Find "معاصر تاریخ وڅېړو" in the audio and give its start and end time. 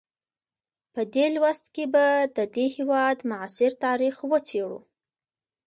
3.29-4.79